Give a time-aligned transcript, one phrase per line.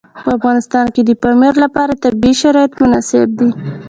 [0.23, 3.49] په افغانستان کې د پامیر لپاره طبیعي شرایط مناسب دي.